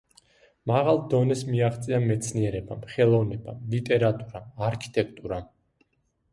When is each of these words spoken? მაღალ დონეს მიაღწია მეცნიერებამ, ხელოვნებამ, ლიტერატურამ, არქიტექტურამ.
მაღალ 0.69 1.01
დონეს 1.11 1.43
მიაღწია 1.49 1.99
მეცნიერებამ, 2.07 2.83
ხელოვნებამ, 2.95 3.63
ლიტერატურამ, 3.77 4.51
არქიტექტურამ. 4.73 5.51